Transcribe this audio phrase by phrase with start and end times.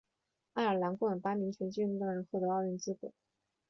[0.53, 3.11] 爱尔兰共有八名拳击运动员获得奥运资格。